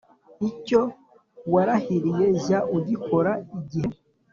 Icyo 0.49 0.81
warahiriye 1.53 2.25
jya 2.43 2.59
ugikorera 2.77 3.33
igihe, 3.59 3.93